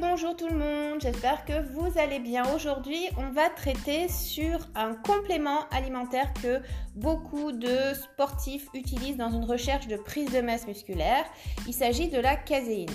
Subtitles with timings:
[0.00, 2.44] bonjour tout le monde, j'espère que vous allez bien.
[2.54, 6.60] Aujourd'hui, on va traiter sur un complément alimentaire que
[6.94, 11.24] beaucoup de sportifs utilisent dans une recherche de prise de masse musculaire.
[11.66, 12.90] Il s'agit de la caséine.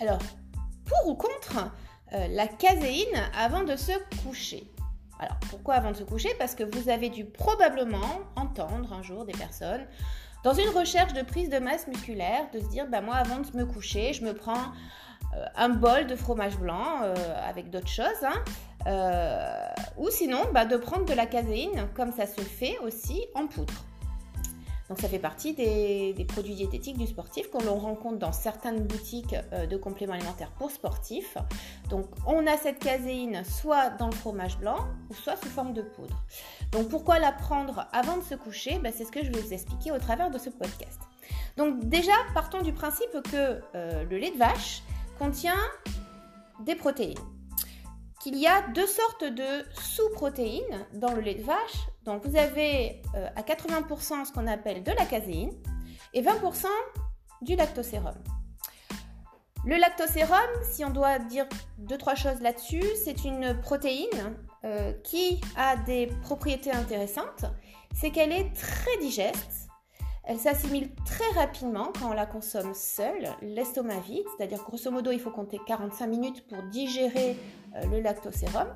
[0.00, 0.20] Alors,
[0.84, 1.72] pour ou contre
[2.12, 3.92] euh, la caséine avant de se
[4.22, 4.70] coucher?
[5.18, 6.30] Alors pourquoi avant de se coucher?
[6.38, 9.84] Parce que vous avez dû probablement entendre un jour des personnes
[10.44, 13.56] dans une recherche de prise de masse musculaire de se dire bah moi avant de
[13.56, 14.72] me coucher je me prends
[15.56, 17.14] un bol de fromage blanc euh,
[17.48, 18.06] avec d'autres choses.
[18.22, 18.44] Hein.
[18.86, 23.46] Euh, ou sinon, bah, de prendre de la caséine, comme ça se fait aussi en
[23.46, 23.74] poudre.
[24.88, 29.36] Donc ça fait partie des, produits diététiques du sportif qu'on rencontre dans certaines boutiques
[29.68, 31.36] de compléments alimentaires pour sportifs.
[31.90, 34.78] Donc on a cette caséine soit dans le fromage blanc
[35.10, 36.24] ou soit sous forme de poudre.
[36.72, 38.78] Donc pourquoi la prendre avant de se coucher?
[38.78, 41.00] Bah, C'est ce que je vais vous expliquer au travers de ce podcast.
[41.58, 44.82] Donc déjà, partons du principe que le lait de vache,
[45.18, 45.58] contient
[46.60, 47.18] des protéines.
[48.20, 51.88] Qu'il y a deux sortes de sous-protéines dans le lait de vache.
[52.04, 55.52] Donc vous avez euh, à 80% ce qu'on appelle de la caséine
[56.14, 56.66] et 20%
[57.42, 58.14] du lactosérum.
[59.64, 61.46] Le lactosérum, si on doit dire
[61.78, 67.44] deux trois choses là-dessus, c'est une protéine euh, qui a des propriétés intéressantes.
[67.94, 69.67] C'est qu'elle est très digeste
[70.28, 75.18] elle s'assimile très rapidement quand on la consomme seule, l'estomac vide, c'est-à-dire grosso modo il
[75.18, 77.34] faut compter 45 minutes pour digérer
[77.74, 78.68] euh, le lactosérum.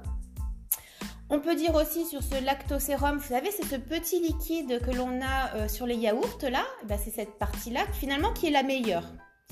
[1.29, 5.55] On peut dire aussi sur ce lactosérum, vous savez, ce petit liquide que l'on a
[5.55, 9.05] euh, sur les yaourts là, eh ben, c'est cette partie-là finalement qui est la meilleure,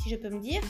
[0.02, 0.62] si je peux me dire,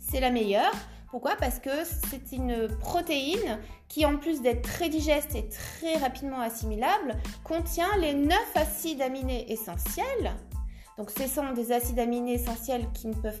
[0.00, 0.72] c'est la meilleure.
[1.10, 1.36] Pourquoi?
[1.36, 3.58] Parce que c'est une protéine
[3.88, 9.52] qui, en plus d'être très digeste et très rapidement assimilable, contient les 9 acides aminés
[9.52, 10.36] essentiels
[11.00, 13.40] donc, ce sont des acides aminés essentiels qui ne peuvent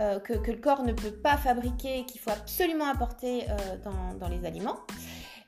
[0.00, 4.44] euh, que, le corps ne peut pas fabriquer, qu'il faut absolument apporter euh, dans, les
[4.44, 4.80] aliments.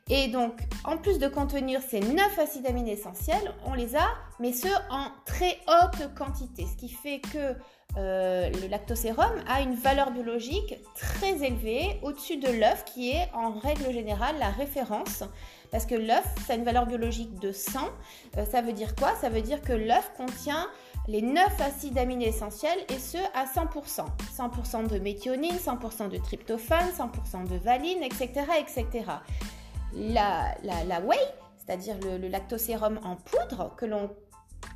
[0.09, 4.07] Et donc, en plus de contenir ces 9 acides aminés essentiels, on les a,
[4.39, 7.57] mais ceux en très haute quantité, ce qui fait que
[7.99, 13.53] euh, le lactosérum a une valeur biologique très élevée au-dessus de l'œuf, qui est en
[13.53, 15.25] règle générale la référence.
[15.71, 17.81] Parce que l'œuf, ça a une valeur biologique de 100.
[18.51, 19.15] ça veut dire quoi?
[19.21, 20.69] Ça veut dire que l'œuf contient
[21.09, 24.07] les 9 acides aminés essentiels et ce à 100%.
[24.37, 28.47] 100% de méthionine, 100% de tryptophane, 100% de valine, etc.
[28.59, 29.05] etc.
[29.95, 30.55] La,
[31.05, 31.19] whey,
[31.59, 34.11] c'est-à-dire le lactosérum en poudre que l'on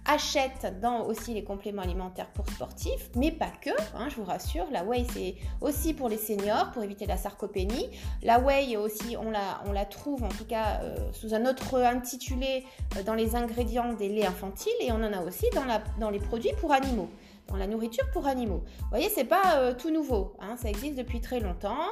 [0.07, 4.67] achète dans aussi les compléments alimentaires pour sportifs, mais pas que, hein, je vous rassure.
[4.71, 7.89] La whey, c'est aussi pour les seniors, pour éviter la sarcopénie.
[8.23, 12.65] La whey aussi, on la, trouve en tout cas euh, sous un autre intitulé
[12.97, 15.47] euh, dans les ingrédients des laits infantiles et on en a aussi
[15.99, 17.09] dans, les produits pour animaux
[17.49, 18.65] dans la nourriture pour animaux.
[18.81, 21.87] Vous voyez, c'est pas euh, tout nouveau, hein, ça existe depuis très longtemps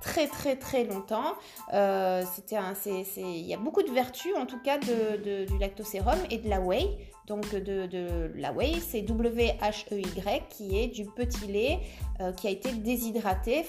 [0.00, 1.36] très très très longtemps.
[1.72, 6.98] Il y a beaucoup de vertus en tout cas du lactosérum et de la whey.
[7.26, 11.80] Donc de, la whey, c'est W-H-E-Y qui est du petit lait
[12.20, 13.66] euh, qui a été déshydraté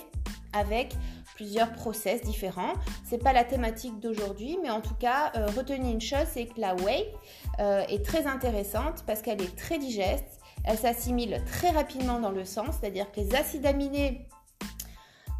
[0.53, 0.93] avec
[1.35, 2.73] plusieurs process différents.
[3.03, 6.59] C'est pas la thématique d'aujourd'hui, mais en tout cas, euh, retenez une chose, c'est que
[6.59, 7.11] la whey
[7.59, 12.65] est très intéressante parce qu'elle est très digeste, elle s'assimile très rapidement dans le sang,
[12.71, 14.27] c'est-à-dire que les acides aminés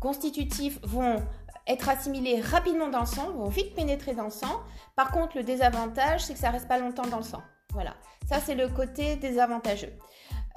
[0.02, 1.24] constitutifs vont
[1.68, 4.62] être assimilés rapidement dans le sang, vont vite pénétrer dans le sang.
[4.96, 7.42] Par contre, le désavantage, c'est que ça reste pas longtemps dans le sang.
[7.74, 7.96] Voilà,
[8.28, 9.94] ça c'est le côté désavantageux.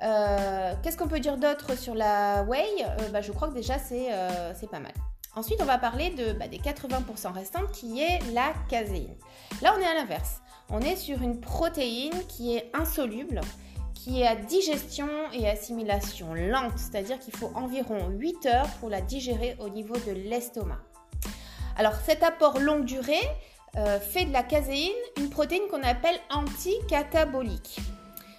[0.02, 3.76] Euh, qu'est-ce qu'on peut dire d'autre sur la whey euh, bah, Je crois que déjà
[3.92, 4.92] euh, c'est pas mal.
[5.34, 9.14] Ensuite, on va parler de, bah, des 80% restantes qui est la caséine.
[9.62, 10.40] Là, on est à l'inverse.
[10.70, 13.40] On est sur une protéine qui est insoluble
[13.94, 19.00] qui est à digestion et assimilation lente, c'est-à-dire qu'il faut environ 8 heures pour la
[19.00, 20.78] digérer au niveau de l'estomac.
[21.76, 23.28] Alors cet apport longue durée
[23.76, 27.80] euh, fait de la caséine une protéine qu'on appelle anticatabolique.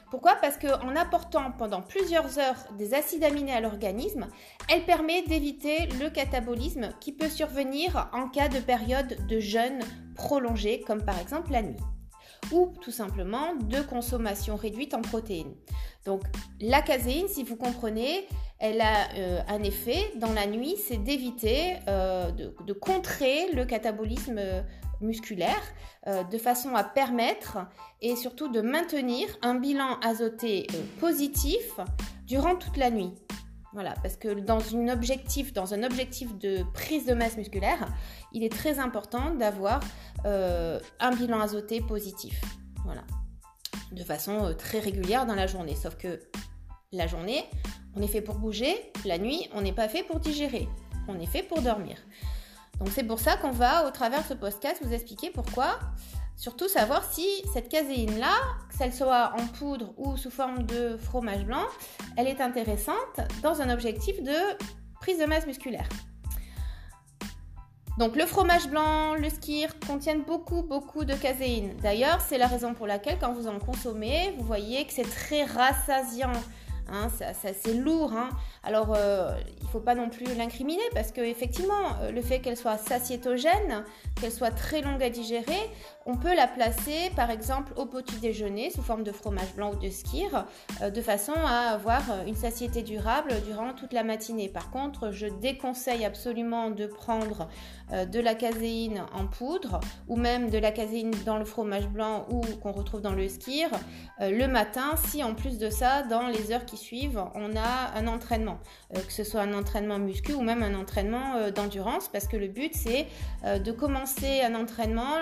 [0.10, 0.36] Pourquoi?
[0.36, 4.28] Parce qu'en apportant pendant plusieurs heures des acides aminés à l'organisme,
[4.70, 9.80] elle permet d'éviter le catabolisme qui peut survenir en cas de période de jeûne
[10.16, 11.78] prolongée, comme par exemple la nuit
[12.52, 15.56] ou tout simplement de consommation réduite en protéines.
[16.06, 16.22] Donc
[16.62, 18.28] la caséine, si vous comprenez,
[18.60, 24.40] elle a euh, un effet dans la nuit, c'est d'éviter euh, de, contrer le catabolisme
[25.00, 25.62] musculaire
[26.08, 27.60] euh, de façon à permettre
[28.02, 30.66] et surtout de maintenir un bilan azoté
[31.00, 31.80] positif
[32.26, 33.14] durant toute la nuit.
[33.74, 37.88] Voilà, parce que dans, dans un objectif de prise de masse musculaire,
[38.34, 39.82] il est très important d'avoir
[40.26, 42.42] un bilan azoté positif.
[42.86, 43.04] Voilà,
[43.92, 45.76] de façon très régulière dans la journée.
[45.76, 46.20] Sauf que
[46.92, 47.44] la journée,
[47.98, 50.68] on est fait pour bouger, la nuit, on n'est pas fait pour digérer.
[51.08, 51.98] on est fait pour dormir.
[52.80, 55.80] Donc c'est pour ça qu'on va, au travers de ce podcast, vous expliquer pourquoi.
[56.36, 58.36] Surtout savoir si cette caséine-là,
[58.78, 61.66] qu'elle soit en poudre ou sous forme de fromage blanc,
[62.18, 64.36] elle est intéressante dans un objectif de
[65.02, 65.90] prise de masse musculaire.
[67.98, 71.76] Donc le fromage blanc, le skir contiennent beaucoup beaucoup de caséine.
[71.82, 75.46] D'ailleurs, c'est la raison pour laquelle quand vous en consommez, vous voyez que c'est très
[75.46, 76.34] rassasiant.
[76.92, 78.14] Hein, c'est lourd.
[78.14, 78.30] Hein.
[78.64, 82.58] Alors, euh, il ne faut pas non plus l'incriminer parce qu'effectivement, euh, le fait qu'elle
[82.58, 83.84] soit satiétogène,
[84.20, 85.70] qu'elle soit très longue à digérer,
[86.06, 89.76] on peut la placer par exemple au petit déjeuner sous forme de fromage blanc ou
[89.76, 90.46] de skir,
[90.82, 94.48] euh, de façon à avoir une satiété durable durant toute la matinée.
[94.48, 97.48] Par contre, je déconseille absolument de prendre
[97.90, 99.80] de la caséine en poudre
[100.10, 103.70] ou même de la caséine dans le fromage blanc ou qu'on retrouve dans le skir
[104.20, 108.08] le matin si en plus de ça, dans les heures qui suivent, on a un
[108.08, 108.60] entraînement.
[108.96, 112.38] Euh, que ce soit un entraînement muscu ou même un entraînement euh, d'endurance, parce que
[112.38, 113.08] le but c'est
[113.44, 115.18] euh, de commencer un entraînement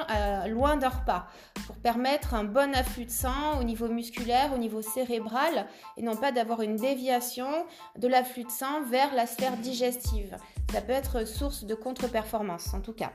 [0.47, 1.27] loin d'un repas
[1.65, 5.67] pour permettre un bon afflux de sang au niveau musculaire, au niveau cérébral,
[5.97, 7.47] et non pas d'avoir une déviation
[7.97, 10.37] de l'afflux de sang vers la sphère digestive.
[10.71, 13.11] Ça peut être source de contre-performance en tout cas.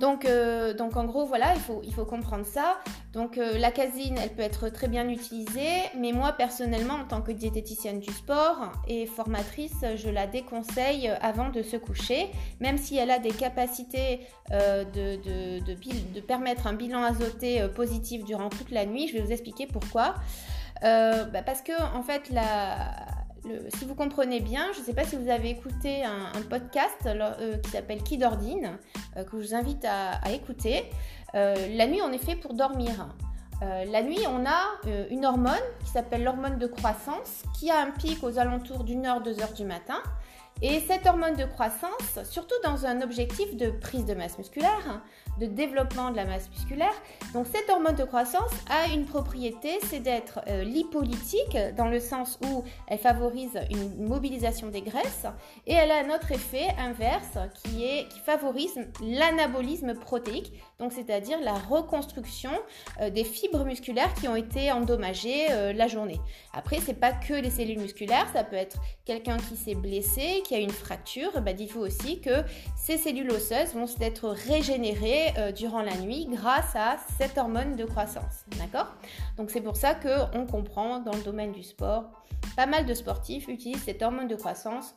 [0.00, 1.52] Donc, euh, donc en gros, voilà,
[1.84, 2.78] il faut, comprendre ça.
[3.12, 7.20] Donc euh, la casine, elle peut être très bien utilisée, mais moi personnellement, en tant
[7.20, 12.30] que diététicienne du sport et formatrice, je la déconseille avant de se coucher,
[12.60, 14.20] même si elle a des capacités
[14.52, 19.06] euh, de, permettre un bilan azoté positif durant toute la nuit.
[19.08, 20.14] Je vais vous expliquer pourquoi.
[20.82, 23.19] Bah, parce que en fait, la
[23.74, 27.56] si vous comprenez bien, je ne sais pas si vous avez écouté un, podcast euh,
[27.58, 28.78] qui s'appelle Qui d'ordine,
[29.16, 30.84] euh, que je vous invite à, écouter.
[31.34, 33.08] Euh, la nuit, on est fait pour dormir.
[33.60, 34.60] la nuit, on a
[35.10, 39.20] une hormone qui s'appelle l'hormone de croissance, qui a un pic aux alentours d'une heure,
[39.20, 40.02] deux heures du matin.
[40.62, 45.02] Et cette hormone de croissance, surtout dans un objectif de prise de masse musculaire,
[45.38, 46.92] de développement de la masse musculaire,
[47.32, 52.38] donc cette hormone de croissance a une propriété, c'est d'être euh, lipolytique dans le sens
[52.44, 55.24] où elle favorise une mobilisation des graisses
[55.66, 61.40] et elle a un autre effet inverse qui, est, qui favorise l'anabolisme protéique, donc c'est-à-dire
[61.40, 62.52] la reconstruction
[63.00, 66.20] euh, des fibres musculaires qui ont été endommagées euh, la journée.
[66.52, 70.56] Après, c'est pas que les cellules musculaires, ça peut être quelqu'un qui s'est blessé, qui
[70.56, 72.42] a une fracture, bah, faut aussi que
[72.76, 77.84] ces cellules osseuses vont être régénérées euh, durant la nuit grâce à cette hormone de
[77.84, 78.46] croissance.
[78.58, 78.88] D'accord?
[79.36, 82.10] Donc c'est pour ça qu'on comprend dans le domaine du sport,
[82.56, 84.96] pas mal de sportifs utilisent cette hormone de croissance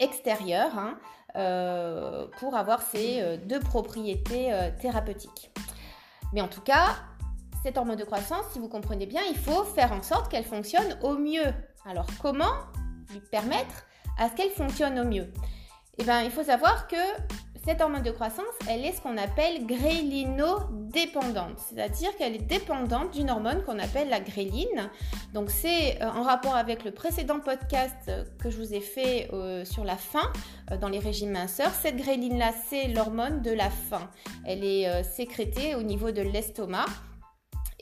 [0.00, 0.98] extérieure hein,
[1.36, 4.50] euh, pour avoir ces euh, deux propriétés
[4.80, 5.52] thérapeutiques.
[6.32, 6.96] Mais en tout cas,
[7.62, 10.98] cette hormone de croissance, si vous comprenez bien, il faut faire en sorte qu'elle fonctionne
[11.02, 11.54] au mieux.
[11.86, 12.54] Alors comment
[13.12, 13.86] lui permettre?
[14.18, 15.32] À ce qu'elle fonctionne au mieux
[15.98, 16.96] Eh bien, il faut savoir que
[17.64, 23.28] cette hormone de croissance, elle est ce qu'on appelle grélino-dépendante, c'est-à-dire qu'elle est dépendante d'une
[23.28, 24.90] hormone qu'on appelle la gréline.
[25.34, 29.28] Donc c'est euh, en rapport avec le précédent podcast euh, que je vous ai fait
[29.32, 30.32] euh, sur la faim
[30.80, 31.72] dans les régimes minceurs.
[31.72, 34.08] Cette gréline-là, c'est l'hormone de la faim.
[34.46, 36.86] Elle est sécrétée au niveau de l'estomac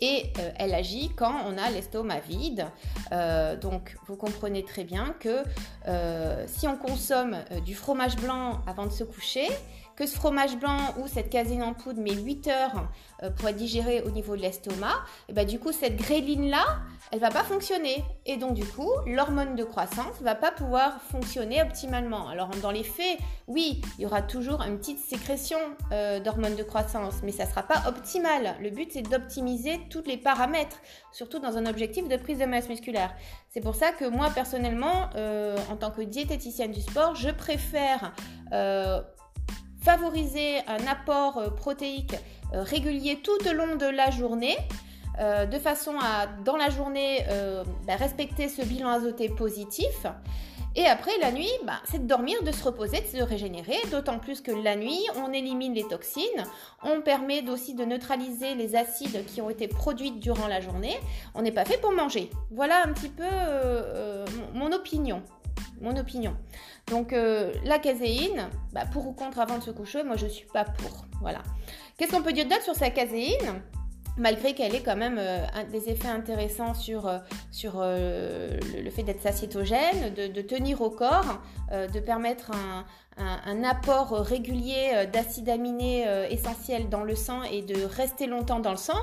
[0.00, 2.66] et euh, elle agit quand on a l'estomac vide.
[3.12, 5.42] Euh, donc vous comprenez très bien que
[5.86, 9.48] euh, si on consomme du fromage blanc avant de se coucher,
[9.98, 12.88] que ce fromage blanc ou cette caséine en poudre met 8 heures
[13.24, 13.58] euh, pour être
[14.06, 14.94] au niveau de l'estomac,
[15.28, 16.64] et bah, du coup cette gréline là,
[17.10, 21.60] elle va pas fonctionner et donc du coup l'hormone de croissance va pas pouvoir fonctionner
[21.60, 22.28] optimalement.
[22.28, 25.58] Alors dans les faits, oui, il y aura toujours une petite sécrétion
[25.90, 28.54] euh, d'hormones de croissance, mais ça sera pas optimal.
[28.60, 30.76] Le but c'est d'optimiser tous les paramètres,
[31.10, 33.12] surtout dans un objectif de prise de masse musculaire.
[33.48, 38.12] C'est pour ça que moi personnellement, euh, en tant que diététicienne du sport, je préfère
[39.88, 42.14] favoriser un apport euh, protéique
[42.52, 44.58] euh, régulier tout au long de la journée,
[45.18, 47.24] euh, de façon à, dans la journée,
[47.86, 50.06] bah, respecter ce bilan azoté positif.
[50.76, 54.18] Et après, la nuit, bah, c'est de dormir, de se reposer, de se régénérer, d'autant
[54.18, 56.44] plus que la nuit, on élimine les toxines,
[56.82, 60.98] on permet aussi de neutraliser les acides qui ont été produits durant la journée.
[61.34, 62.28] On n'est pas fait pour manger.
[62.50, 63.24] Voilà un petit peu
[64.52, 65.22] mon opinion
[65.80, 66.36] mon opinion.
[66.90, 70.46] Donc euh, la caséine, bah, pour ou contre avant de se coucher, moi je suis
[70.46, 71.04] pas pour.
[71.20, 71.42] Voilà.
[71.96, 73.62] Qu'est-ce qu'on peut dire d'autre sur sa caséine?
[74.16, 80.12] Malgré qu'elle ait quand même euh, des effets intéressants sur, euh, le, fait d'être satiétogène,
[80.12, 82.50] de, tenir au corps, de permettre
[83.16, 88.76] un apport régulier d'acides aminés essentiels dans le sang et de rester longtemps dans le
[88.76, 89.00] sang,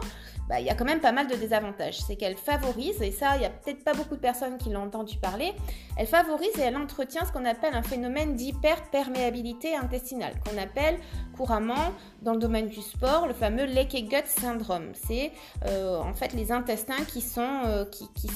[0.50, 2.00] bah, il y a quand même pas mal de désavantages.
[2.00, 4.84] C'est qu'elle favorise, et ça, il n'y a peut-être pas beaucoup de personnes qui l'ont
[4.84, 5.54] entendu parler,
[5.98, 10.98] elle favorise et elle entretient ce qu'on appelle un phénomène d'hyperperméabilité intestinale, qu'on appelle
[11.36, 14.92] couramment dans le domaine du sport le fameux leaky gut syndrome.
[14.94, 15.32] C'est
[15.66, 18.30] euh, en fait les intestins qui, sont, euh, qui, qui,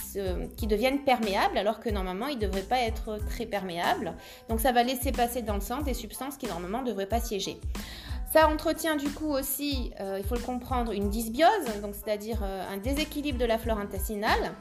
[0.58, 4.14] qui, deviennent perméables alors que normalement ils ne devraient pas être très perméables.
[4.48, 7.20] Donc ça va laisser passer dans le sang des substances qui normalement ne devraient pas
[7.20, 7.60] siéger.
[8.32, 12.78] Ça entretient du coup aussi, euh, il faut le comprendre, une dysbiose, donc c'est-à-dire un
[12.78, 14.54] déséquilibre de la flore intestinale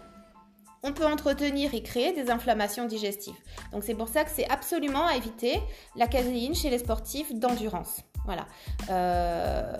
[0.82, 3.34] on peut entretenir et créer des inflammations digestives.
[3.72, 5.60] Donc c'est pour ça que c'est absolument à éviter
[5.96, 8.02] la caséine chez les sportifs d'endurance.
[8.28, 8.46] Voilà.
[8.90, 9.72] Euh,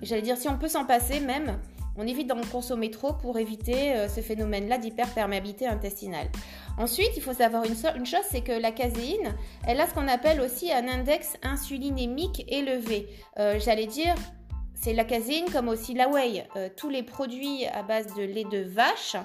[0.00, 1.58] j'allais dire si on peut s'en passer même,
[1.98, 6.28] on évite d'en consommer trop pour éviter euh, ce phénomène-là d'hyperperméabilité intestinale.
[6.78, 9.34] Ensuite, il faut savoir une, chose, c'est que la caséine,
[9.66, 13.06] elle a ce qu'on appelle aussi un index insulinémique élevé.
[13.38, 14.14] Euh, j'allais dire,
[14.80, 16.46] c'est la caséine comme aussi la whey.
[16.76, 19.16] tous les produits à base de lait de vache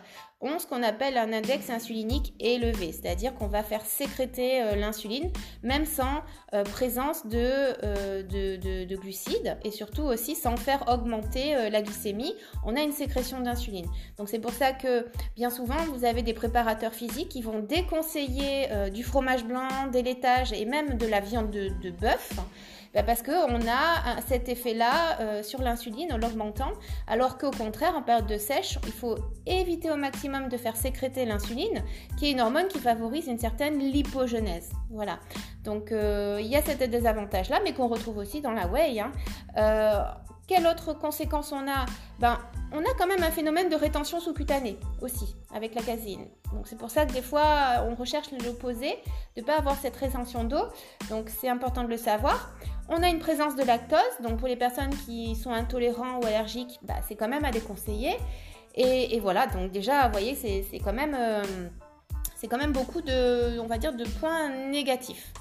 [0.42, 5.32] ont ce qu'on appelle un index insulinique élevé, c'est-à-dire qu'on va faire sécréter euh, l'insuline
[5.64, 6.22] même sans
[6.54, 12.34] euh, présence euh, de, de, glucides et surtout aussi sans faire augmenter la glycémie,
[12.66, 13.88] on a une sécrétion d'insuline.
[14.18, 18.68] Donc c'est pour ça que bien souvent vous avez des préparateurs physiques qui vont déconseiller
[18.92, 22.32] du fromage blanc, des laitages et même de la viande de, de bœuf
[22.96, 26.72] bah, parce qu'on a cet effet-là euh, sur l'insuline en l'augmentant,
[27.08, 31.26] alors qu'au contraire, en période de sèche, il faut éviter au maximum de faire sécréter
[31.26, 31.84] l'insuline,
[32.18, 34.72] qui est une hormone qui favorise une certaine lipogenèse.
[34.90, 35.20] Voilà.
[35.66, 38.98] Donc euh, il y a cet désavantage-là, mais qu'on retrouve aussi dans la whey.
[38.98, 39.12] Hein.
[39.58, 40.02] Euh,
[40.48, 41.86] quelle autre conséquence on a
[42.20, 42.40] ben,
[42.72, 46.26] On a quand même un phénomène de rétention sous-cutanée aussi avec la caséine.
[46.54, 48.98] Donc c'est pour ça que des fois on recherche l'opposé,
[49.36, 50.64] de ne pas avoir cette rétention d'eau.
[51.10, 52.56] Donc c'est important de le savoir.
[52.90, 56.80] On a une présence de lactose, donc pour les personnes qui sont intolérants ou allergiques,
[56.84, 58.16] bah, c'est quand même à déconseiller.
[58.78, 61.16] Et, voilà, donc déjà, vous voyez, c'est quand même...
[61.18, 61.44] Euh,
[62.36, 65.32] c'est quand même beaucoup de, on va dire, de points négatifs.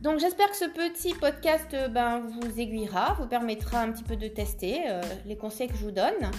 [0.00, 4.16] Donc j'espère que ce petit podcast euh, ben, vous aiguillera, vous permettra un petit peu
[4.16, 6.30] de tester euh, les conseils que je vous donne.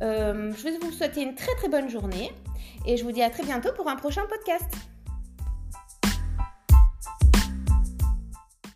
[0.00, 2.32] je vais vous souhaiter une très très bonne journée
[2.86, 4.97] et je vous dis à très bientôt pour un prochain podcast.